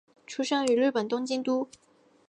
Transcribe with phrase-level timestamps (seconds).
[0.25, 1.69] 出身于日本东京都。